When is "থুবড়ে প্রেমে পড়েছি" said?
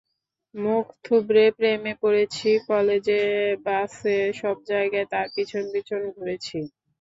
1.03-2.49